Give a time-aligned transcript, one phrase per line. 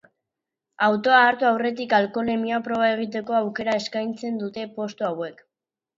[0.85, 5.45] Autoa hartu aurretik alkoholemia proba egiteko aukera eskaintzen dute postu hauek.